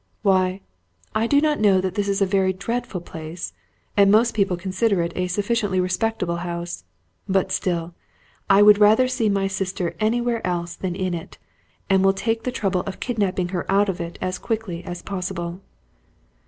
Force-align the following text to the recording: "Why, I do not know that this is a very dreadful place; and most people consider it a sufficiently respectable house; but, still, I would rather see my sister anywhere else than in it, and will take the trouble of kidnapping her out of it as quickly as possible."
"Why, 0.23 0.61
I 1.13 1.27
do 1.27 1.39
not 1.39 1.59
know 1.59 1.79
that 1.79 1.93
this 1.93 2.07
is 2.09 2.23
a 2.23 2.25
very 2.25 2.53
dreadful 2.53 3.01
place; 3.01 3.53
and 3.95 4.09
most 4.09 4.33
people 4.33 4.57
consider 4.57 5.03
it 5.03 5.13
a 5.15 5.27
sufficiently 5.27 5.79
respectable 5.79 6.37
house; 6.37 6.85
but, 7.29 7.51
still, 7.51 7.93
I 8.49 8.63
would 8.63 8.79
rather 8.79 9.07
see 9.07 9.29
my 9.29 9.45
sister 9.45 9.93
anywhere 9.99 10.41
else 10.47 10.75
than 10.75 10.95
in 10.95 11.13
it, 11.13 11.37
and 11.87 12.03
will 12.03 12.13
take 12.13 12.45
the 12.45 12.51
trouble 12.51 12.81
of 12.87 12.99
kidnapping 12.99 13.49
her 13.49 13.71
out 13.71 13.89
of 13.89 14.01
it 14.01 14.17
as 14.23 14.39
quickly 14.39 14.83
as 14.85 15.03
possible." 15.03 15.61